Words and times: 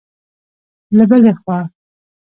له 0.97 1.03
بلې 1.09 1.31
خوا 1.41 1.59